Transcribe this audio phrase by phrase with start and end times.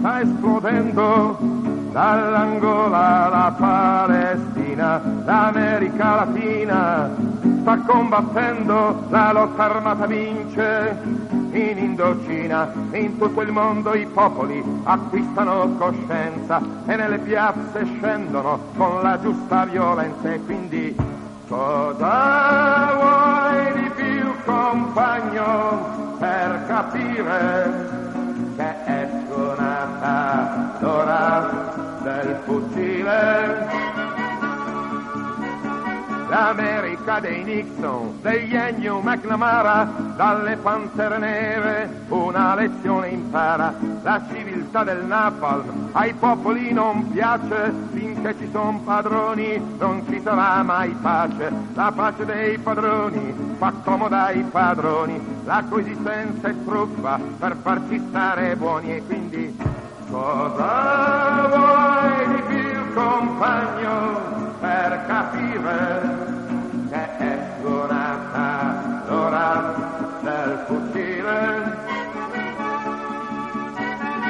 [0.00, 1.36] sta esplodendo
[1.90, 7.10] dall'Angola alla Palestina, l'America Latina
[7.60, 10.96] sta combattendo, la lotta armata vince
[11.52, 19.02] in Indocina, in tutto il mondo i popoli acquistano coscienza e nelle piazze scendono con
[19.02, 20.96] la giusta violenza e quindi
[21.48, 28.09] cosa vuoi di più compagno per capire
[30.80, 33.90] l'ora del fucile
[36.30, 43.74] l'America dei Nixon, degli Ennio McNamara, dalle pantere nere una lezione impara.
[44.02, 50.62] La civiltà del Napalm ai popoli non piace, finché ci son padroni non ci sarà
[50.62, 51.50] mai pace.
[51.74, 58.54] La pace dei padroni fa comoda ai padroni, la coesistenza è truffa per farci stare
[58.54, 59.58] buoni e quindi
[60.10, 64.30] cosa vuoi di più compagno?
[64.60, 66.00] per capire
[66.90, 69.74] che è suonata l'ora
[70.20, 71.78] del fucile.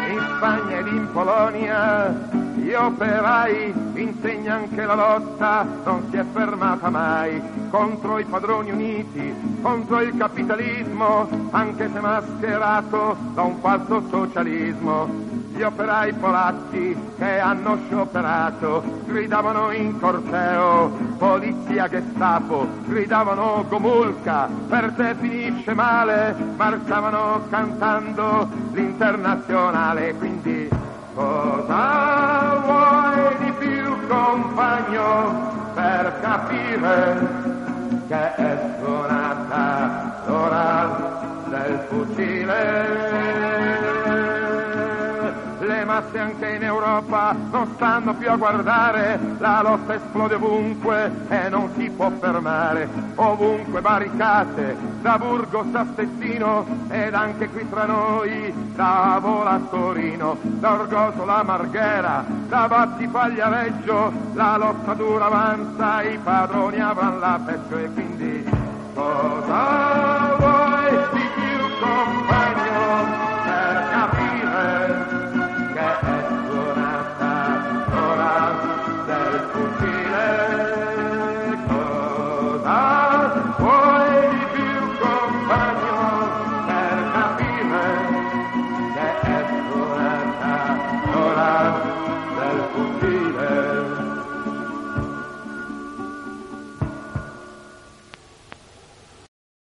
[0.09, 6.91] In Spagna ed in Polonia gli operai insegna anche la lotta, non si è fermata
[6.91, 15.30] mai contro i padroni uniti, contro il capitalismo, anche se mascherato da un falso socialismo
[15.61, 20.89] gli operai polacchi che hanno scioperato gridavano in corteo.
[21.19, 30.15] Polizia Gestapo gridavano Gomulka per te finisce male marciavano cantando l'internazionale.
[30.15, 30.67] Quindi
[31.13, 37.29] cosa vuoi di più compagno per capire
[38.09, 43.40] che è suonata l'ora del fucile
[46.01, 51.49] le masse anche in Europa non stanno più a guardare, la lotta esplode ovunque e
[51.49, 58.53] non si può fermare, ovunque barricate, da Burgos a Stettino ed anche qui tra noi,
[58.75, 66.03] da Vola a Torino, da Orgoso la Marghera, da Battipaglia Reggio, la lotta dura avanza,
[66.03, 68.60] i padroni avranno la peggio e quindi